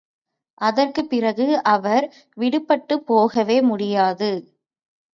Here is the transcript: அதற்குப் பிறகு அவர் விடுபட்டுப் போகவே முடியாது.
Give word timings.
அதற்குப் 0.61 1.09
பிறகு 1.09 1.61
அவர் 1.65 2.07
விடுபட்டுப் 2.37 3.05
போகவே 3.05 3.61
முடியாது. 3.63 4.31